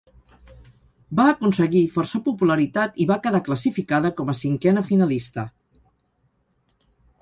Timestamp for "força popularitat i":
1.99-3.09